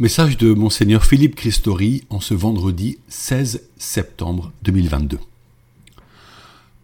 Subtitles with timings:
[0.00, 5.18] Message de Monseigneur Philippe Christori en ce vendredi 16 septembre 2022.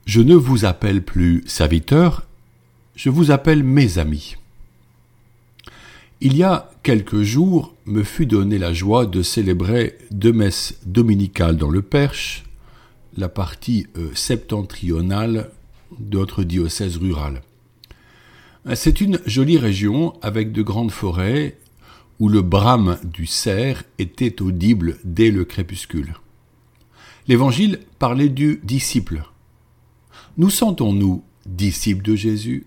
[0.04, 2.26] Je ne vous appelle plus serviteur,
[2.94, 4.36] je vous appelle mes amis.
[6.20, 11.56] Il y a quelques jours me fut donnée la joie de célébrer deux messes dominicales
[11.56, 12.44] dans le Perche,
[13.16, 15.48] la partie euh, septentrionale
[15.98, 17.40] de notre diocèse rural.
[18.74, 21.56] C'est une jolie région avec de grandes forêts
[22.18, 26.14] où le brame du cerf était audible dès le crépuscule.
[27.28, 29.24] L'Évangile parlait du disciple.
[30.36, 32.66] Nous sentons-nous disciples de Jésus?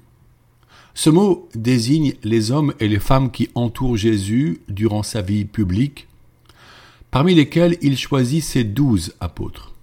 [0.94, 6.08] Ce mot désigne les hommes et les femmes qui entourent Jésus durant sa vie publique,
[7.10, 9.74] parmi lesquels il choisit ses douze apôtres.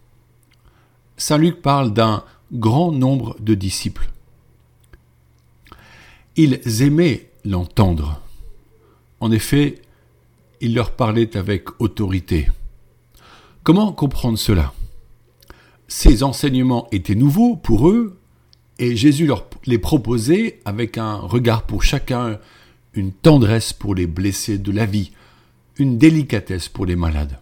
[1.17, 2.23] Saint Luc parle d'un
[2.53, 4.11] grand nombre de disciples.
[6.37, 8.21] Ils aimaient l'entendre.
[9.21, 9.81] En effet,
[10.61, 12.49] il leur parlait avec autorité.
[13.63, 14.73] Comment comprendre cela?
[15.89, 18.19] Ces enseignements étaient nouveaux pour eux
[18.79, 22.39] et Jésus leur les proposait avec un regard pour chacun,
[22.95, 25.13] une tendresse pour les blessés de la vie,
[25.79, 27.39] une délicatesse pour les malades.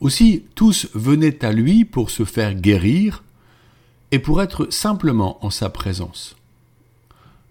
[0.00, 3.22] Aussi, tous venaient à lui pour se faire guérir
[4.10, 6.36] et pour être simplement en sa présence.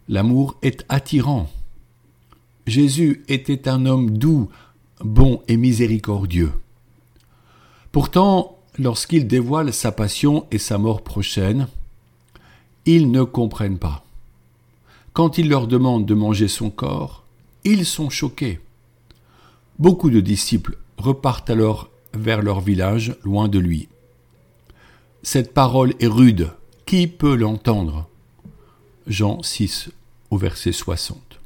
[0.07, 1.49] L'amour est attirant.
[2.67, 4.49] Jésus était un homme doux,
[4.99, 6.51] bon et miséricordieux.
[7.91, 11.67] Pourtant, lorsqu'il dévoile sa passion et sa mort prochaine,
[12.85, 14.05] ils ne comprennent pas.
[15.13, 17.23] Quand il leur demande de manger son corps,
[17.63, 18.59] ils sont choqués.
[19.77, 23.89] Beaucoup de disciples repartent alors vers leur village, loin de lui.
[25.23, 26.51] Cette parole est rude.
[26.85, 28.07] Qui peut l'entendre?
[29.07, 29.89] Jean 6
[30.29, 31.40] au verset 60.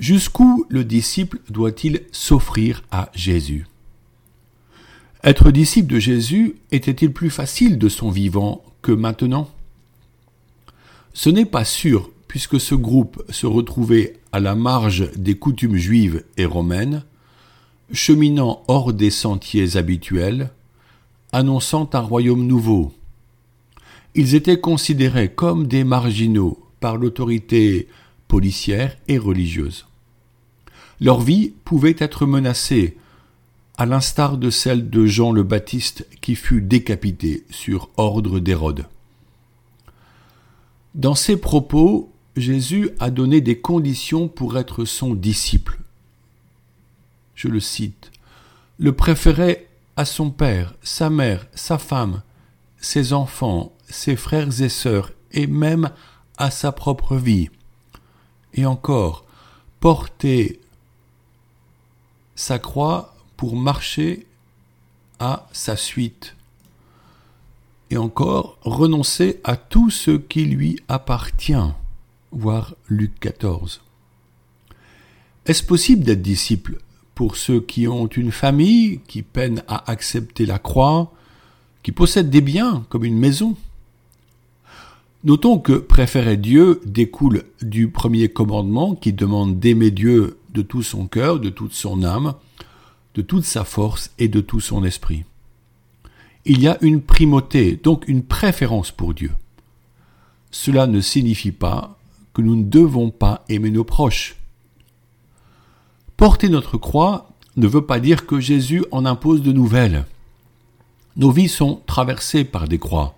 [0.00, 3.66] Jusqu'où le disciple doit-il s'offrir à Jésus?
[5.22, 9.50] Être disciple de Jésus était-il plus facile de son vivant que maintenant?
[11.12, 16.24] Ce n'est pas sûr, puisque ce groupe se retrouvait à la marge des coutumes juives
[16.38, 17.04] et romaines,
[17.92, 20.48] cheminant hors des sentiers habituels,
[21.30, 22.94] annonçant un royaume nouveau.
[24.14, 27.86] Ils étaient considérés comme des marginaux par l'autorité
[28.28, 29.84] policière et religieuse.
[31.00, 32.96] Leur vie pouvait être menacée,
[33.78, 38.86] à l'instar de celle de Jean le Baptiste qui fut décapité sur ordre d'Hérode.
[40.94, 45.80] Dans ses propos, Jésus a donné des conditions pour être son disciple.
[47.34, 48.10] Je le cite.
[48.78, 52.22] Le préférait à son père, sa mère, sa femme,
[52.78, 55.90] ses enfants, ses frères et sœurs, et même
[56.36, 57.48] à sa propre vie.
[58.52, 59.24] Et encore,
[59.80, 60.59] porter
[62.40, 64.26] sa croix pour marcher
[65.18, 66.36] à sa suite.
[67.90, 71.52] Et encore, renoncer à tout ce qui lui appartient.
[72.32, 73.82] Voir Luc 14.
[75.44, 76.78] Est-ce possible d'être disciple
[77.14, 81.12] pour ceux qui ont une famille, qui peinent à accepter la croix,
[81.82, 83.54] qui possèdent des biens comme une maison?
[85.24, 91.06] Notons que préférer Dieu découle du premier commandement qui demande d'aimer Dieu de tout son
[91.06, 92.34] cœur, de toute son âme,
[93.14, 95.24] de toute sa force et de tout son esprit.
[96.44, 99.32] Il y a une primauté, donc une préférence pour Dieu.
[100.50, 101.98] Cela ne signifie pas
[102.32, 104.36] que nous ne devons pas aimer nos proches.
[106.16, 110.04] Porter notre croix ne veut pas dire que Jésus en impose de nouvelles.
[111.16, 113.14] Nos vies sont traversées par des croix.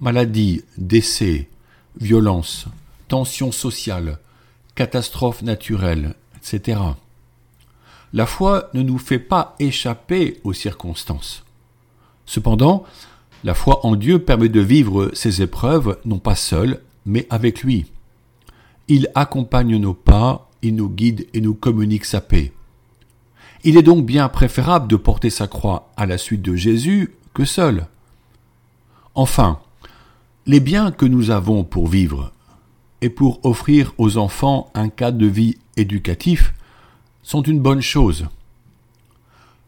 [0.00, 1.48] Maladies, décès,
[2.00, 2.66] violences,
[3.08, 4.18] tensions sociales,
[4.74, 6.14] catastrophes naturelles,
[8.12, 11.44] La foi ne nous fait pas échapper aux circonstances.
[12.26, 12.84] Cependant,
[13.44, 17.86] la foi en Dieu permet de vivre ces épreuves non pas seul, mais avec lui.
[18.88, 22.52] Il accompagne nos pas, il nous guide et nous communique sa paix.
[23.62, 27.44] Il est donc bien préférable de porter sa croix à la suite de Jésus que
[27.44, 27.86] seul.
[29.14, 29.60] Enfin,
[30.46, 32.32] les biens que nous avons pour vivre
[33.02, 36.52] et pour offrir aux enfants un cadre de vie éducatif
[37.22, 38.28] sont une bonne chose.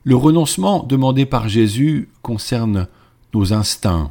[0.04, 2.88] Le renoncement demandé par Jésus concerne
[3.34, 4.10] nos instincts,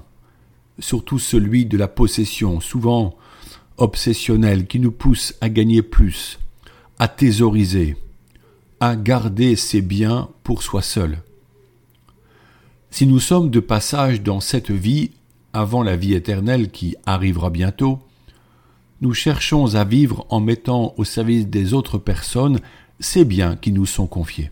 [0.79, 3.15] surtout celui de la possession, souvent
[3.77, 6.39] obsessionnel, qui nous pousse à gagner plus,
[6.97, 7.97] à thésauriser,
[8.79, 11.19] à garder ses biens pour soi seul.
[12.89, 15.11] Si nous sommes de passage dans cette vie
[15.53, 17.99] avant la vie éternelle qui arrivera bientôt,
[19.01, 22.59] nous cherchons à vivre en mettant au service des autres personnes
[22.99, 24.51] ces biens qui nous sont confiés.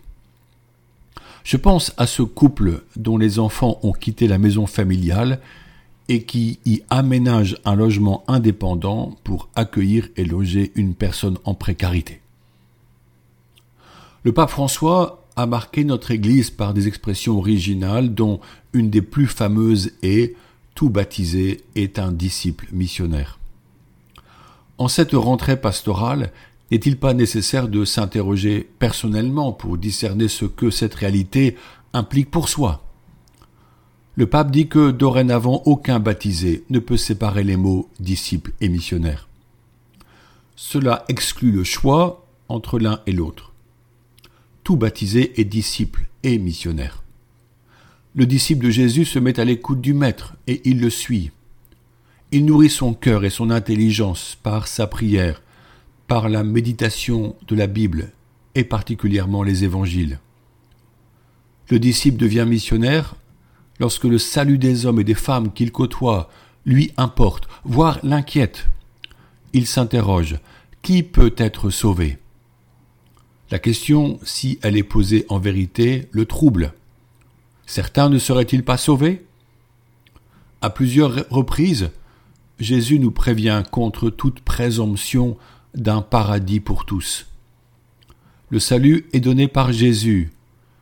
[1.43, 5.39] Je pense à ce couple dont les enfants ont quitté la maison familiale
[6.09, 12.19] et qui y aménage un logement indépendant pour accueillir et loger une personne en précarité.
[14.23, 18.41] Le pape François a marqué notre Église par des expressions originales dont
[18.73, 20.35] une des plus fameuses est
[20.75, 23.38] Tout baptisé est un disciple missionnaire.
[24.79, 26.31] En cette rentrée pastorale,
[26.71, 31.57] n'est-il pas nécessaire de s'interroger personnellement pour discerner ce que cette réalité
[31.91, 32.85] implique pour soi?
[34.15, 39.27] Le pape dit que dorénavant aucun baptisé ne peut séparer les mots disciple et missionnaire.
[40.55, 43.51] Cela exclut le choix entre l'un et l'autre.
[44.63, 47.03] Tout baptisé est disciple et missionnaire.
[48.15, 51.31] Le disciple de Jésus se met à l'écoute du Maître et il le suit.
[52.31, 55.41] Il nourrit son cœur et son intelligence par sa prière,
[56.07, 58.11] par la méditation de la Bible
[58.53, 60.19] et particulièrement les évangiles.
[61.69, 63.15] Le disciple devient missionnaire
[63.79, 66.29] lorsque le salut des hommes et des femmes qu'il côtoie
[66.65, 68.67] lui importe, voire l'inquiète.
[69.53, 70.37] Il s'interroge,
[70.83, 72.19] qui peut être sauvé?
[73.49, 76.73] La question, si elle est posée en vérité, le trouble.
[77.65, 79.25] Certains ne seraient-ils pas sauvés?
[80.61, 81.89] À plusieurs reprises,
[82.59, 85.37] Jésus nous prévient contre toute présomption
[85.75, 87.27] d'un paradis pour tous.
[88.49, 90.31] Le salut est donné par Jésus,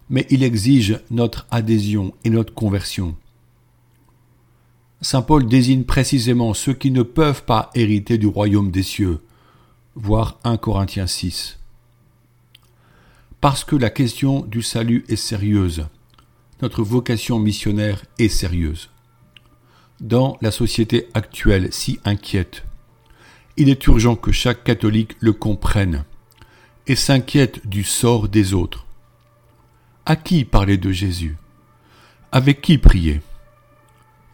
[0.10, 3.16] mais il exige notre adhésion et notre conversion.
[5.02, 9.20] Saint Paul désigne précisément ceux qui ne peuvent pas hériter du royaume des cieux,
[9.96, 11.60] voir 1 Corinthiens 6.
[13.40, 15.86] Parce que la question du salut est sérieuse,
[16.64, 18.90] notre vocation missionnaire est sérieuse.
[20.00, 22.64] Dans la société actuelle si inquiète,
[23.56, 26.04] il est urgent que chaque catholique le comprenne
[26.86, 28.86] et s'inquiète du sort des autres.
[30.06, 31.36] À qui parler de Jésus?
[32.32, 33.22] Avec qui prier?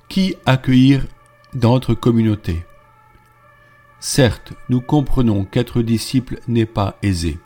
[0.09, 1.05] Qui accueillir
[1.53, 2.65] dans notre communauté?
[4.01, 7.39] Certes, nous comprenons qu'être disciple n'est pas aisé.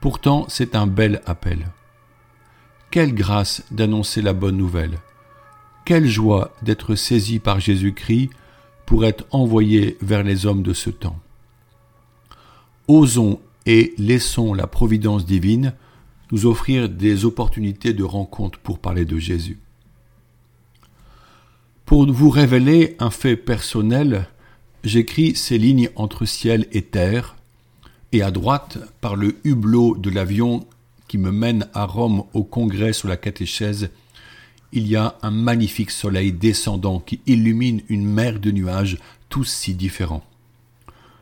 [0.00, 1.68] Pourtant, c'est un bel appel.
[2.90, 4.98] Quelle grâce d'annoncer la bonne nouvelle.
[5.84, 8.30] Quelle joie d'être saisi par Jésus-Christ
[8.86, 11.18] pour être envoyé vers les hommes de ce temps.
[12.88, 15.74] Osons et laissons la providence divine
[16.32, 19.58] nous offrir des opportunités de rencontre pour parler de Jésus.
[21.86, 24.26] Pour vous révéler un fait personnel,
[24.84, 27.36] j'écris ces lignes entre ciel et terre,
[28.12, 30.66] et à droite, par le hublot de l'avion
[31.08, 33.90] qui me mène à Rome au congrès sur la catéchèse,
[34.74, 38.98] il y a un magnifique soleil descendant qui illumine une mer de nuages,
[39.30, 40.24] tous si différents.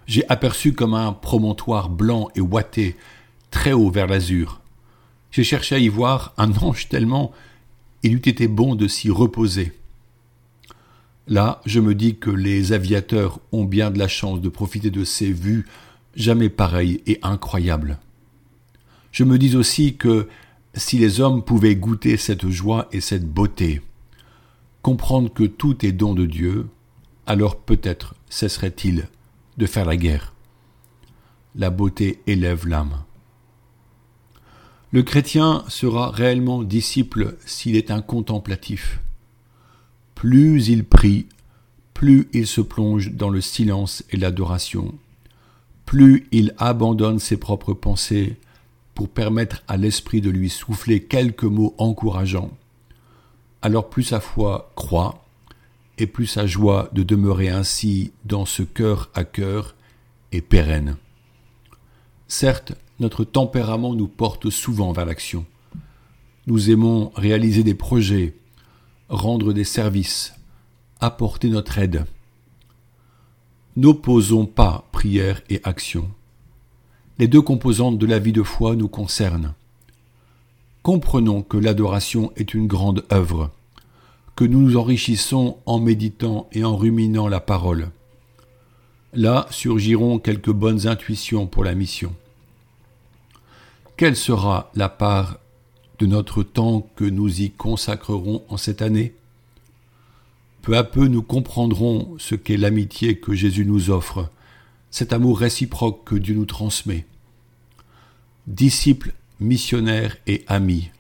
[0.07, 2.97] J'ai aperçu comme un promontoire blanc et ouaté,
[3.51, 4.61] très haut vers l'azur.
[5.31, 7.33] J'ai cherché à y voir un ange tellement
[8.03, 9.73] il eût été bon de s'y reposer.
[11.29, 15.05] Là, je me dis que les aviateurs ont bien de la chance de profiter de
[15.05, 15.67] ces vues
[16.17, 17.99] jamais pareilles et incroyables.
[19.13, 20.29] Je me dis aussi que
[20.75, 23.83] si les hommes pouvaient goûter cette joie et cette beauté,
[24.81, 26.69] comprendre que tout est don de Dieu,
[27.27, 29.09] alors peut-être cesserait-il
[29.59, 30.33] de faire la guerre.
[31.55, 33.03] La beauté élève l'âme.
[34.91, 39.01] Le chrétien sera réellement disciple s'il est un contemplatif.
[40.15, 41.27] Plus il prie,
[41.95, 44.95] plus il se plonge dans le silence et l'adoration,
[45.87, 48.37] plus il abandonne ses propres pensées,
[48.95, 52.51] pour permettre à l'esprit de lui souffler quelques mots encourageants,
[53.63, 55.25] alors plus sa foi croît,
[55.99, 59.75] et plus sa joie de demeurer ainsi dans ce cœur à cœur
[60.33, 60.97] est pérenne.
[62.29, 65.45] Certes, notre tempérament nous porte souvent vers l'action.
[66.47, 68.35] Nous aimons réaliser des projets,
[69.09, 70.35] rendre des services,
[71.01, 72.07] apporter notre aide.
[73.77, 76.11] N'opposons pas prière et action
[77.19, 79.55] les deux composantes de la vie de foi nous concernent.
[80.83, 83.51] Comprenons que l'adoration est une grande œuvre,
[84.35, 87.91] que nous nous enrichissons en méditant et en ruminant la parole.
[89.13, 92.15] Là surgiront quelques bonnes intuitions pour la mission.
[93.97, 95.39] Quelle sera la part
[95.99, 99.15] de notre temps que nous y consacrerons en cette année?
[100.63, 104.31] Peu à peu nous comprendrons ce qu'est l'amitié que Jésus nous offre,
[104.93, 107.07] cet amour réciproque que Dieu nous transmet.
[108.47, 110.91] Disciples, missionnaires et amis,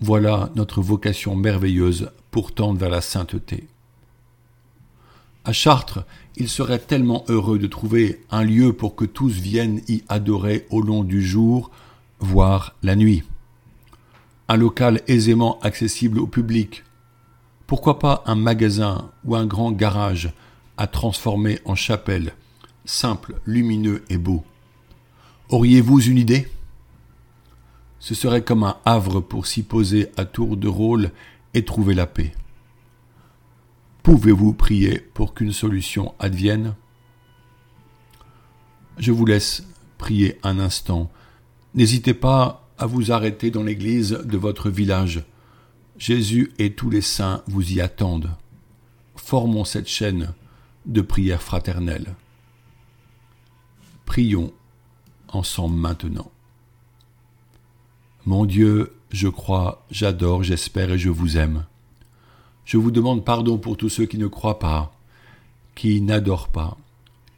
[0.00, 3.66] voilà notre vocation merveilleuse pour tendre vers la sainteté.
[5.44, 6.04] À Chartres,
[6.36, 10.80] il serait tellement heureux de trouver un lieu pour que tous viennent y adorer au
[10.80, 11.70] long du jour,
[12.20, 13.24] voire la nuit.
[14.48, 16.84] Un local aisément accessible au public.
[17.66, 20.32] Pourquoi pas un magasin ou un grand garage
[20.76, 22.34] à transformer en chapelle,
[22.86, 24.44] simple, lumineux et beau.
[25.48, 26.48] Auriez-vous une idée?
[27.98, 31.10] Ce serait comme un havre pour s'y poser à tour de rôle
[31.54, 32.32] et trouver la paix.
[34.02, 36.74] Pouvez-vous prier pour qu'une solution advienne?
[38.98, 39.66] Je vous laisse
[39.98, 41.10] prier un instant.
[41.74, 45.24] N'hésitez pas à vous arrêter dans l'église de votre village.
[45.98, 48.30] Jésus et tous les saints vous y attendent.
[49.16, 50.34] Formons cette chaîne
[50.84, 52.14] de prière fraternelle.
[54.06, 54.52] Prions
[55.28, 56.30] ensemble maintenant.
[58.24, 61.66] Mon Dieu, je crois, j'adore, j'espère et je vous aime.
[62.64, 64.92] Je vous demande pardon pour tous ceux qui ne croient pas,
[65.74, 66.78] qui n'adorent pas,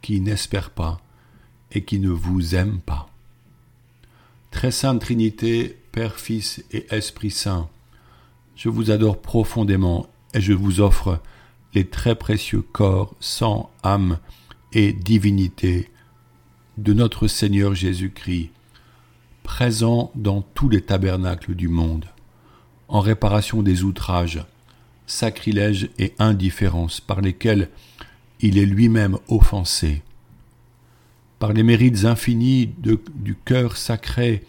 [0.01, 1.01] qui n'espèrent pas
[1.71, 3.09] et qui ne vous aiment pas.
[4.51, 7.69] Très sainte Trinité, Père, Fils et Esprit Saint,
[8.55, 11.21] je vous adore profondément et je vous offre
[11.73, 14.17] les très précieux corps, sang, âme
[14.73, 15.89] et divinité
[16.83, 18.51] de notre Seigneur Jésus-Christ,
[19.43, 22.05] présent dans tous les tabernacles du monde,
[22.87, 24.45] en réparation des outrages,
[25.05, 27.69] sacrilège et indifférence par lesquels
[28.39, 30.03] il est lui-même offensé.
[31.37, 34.45] Par les mérites infinis du cœur sacré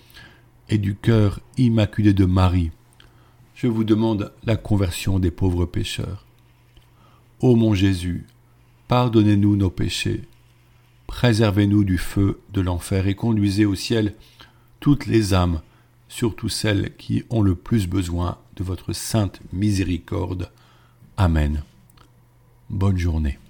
[0.68, 2.70] et du cœur immaculé de Marie,
[3.56, 6.26] je vous demande la conversion des pauvres pécheurs.
[7.40, 8.26] Ô mon Jésus,
[8.86, 10.22] pardonnez-nous nos péchés,
[11.10, 14.14] préservez-nous du feu de l'enfer et conduisez au ciel
[14.78, 15.60] toutes les âmes,
[16.08, 20.52] surtout celles qui ont le plus besoin de votre sainte miséricorde.
[21.16, 21.64] Amen.
[22.70, 23.40] Bonne journée.